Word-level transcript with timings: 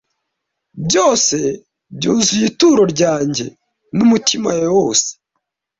byose 0.85 1.37
byuzuye 1.95 2.45
ituro 2.51 2.83
ryanjye 2.93 3.45
n'umutima 3.95 4.47
wawe 4.53 4.69
wose 4.77 5.09